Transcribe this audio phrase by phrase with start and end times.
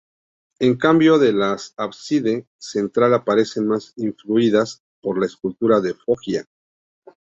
[0.57, 1.43] En cambio las del
[1.77, 6.43] ábside central parecen más influidas por la escultura de Foggia.